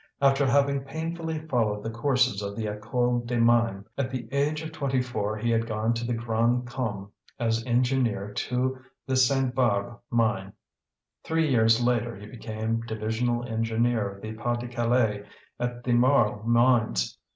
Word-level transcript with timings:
After 0.19 0.47
having 0.47 0.83
painfully 0.83 1.37
followed 1.37 1.83
the 1.83 1.91
courses 1.91 2.41
of 2.41 2.55
the 2.55 2.65
École 2.65 3.23
des 3.23 3.37
Mines, 3.37 3.85
at 3.99 4.09
the 4.09 4.27
age 4.33 4.63
of 4.63 4.71
twenty 4.71 4.99
four 4.99 5.37
he 5.37 5.51
had 5.51 5.67
gone 5.67 5.93
to 5.93 6.03
the 6.03 6.15
Grand' 6.15 6.65
Combe 6.65 7.11
as 7.39 7.63
engineer 7.67 8.33
to 8.33 8.79
the 9.05 9.15
Sainte 9.15 9.53
Barbe 9.53 9.99
mine. 10.09 10.53
Three 11.23 11.47
years 11.47 11.83
later 11.83 12.15
he 12.15 12.25
became 12.25 12.81
divisional 12.87 13.45
engineer 13.47 14.17
in 14.17 14.21
the 14.37 14.41
Pas 14.41 14.57
de 14.57 14.67
Calais, 14.67 15.23
at 15.59 15.83
the 15.83 15.93
Marles 15.93 16.47
mines. 16.47 17.19